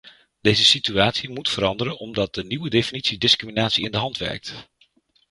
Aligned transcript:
Deze 0.41 0.65
situatie 0.65 1.29
moet 1.29 1.49
veranderen 1.49 1.97
omdat 1.97 2.33
de 2.33 2.43
nieuwe 2.43 2.69
definitie 2.69 3.17
discriminatie 3.17 3.85
in 3.85 3.91
de 3.91 3.97
hand 3.97 4.17
werkt. 4.17 4.53